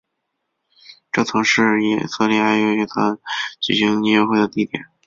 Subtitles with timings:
[1.11, 3.19] 这曾是以色列爱乐乐团
[3.59, 4.85] 举行音乐会的地点。